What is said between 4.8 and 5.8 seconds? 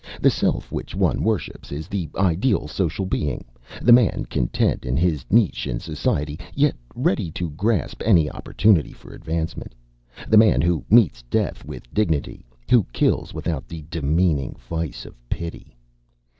in his niche in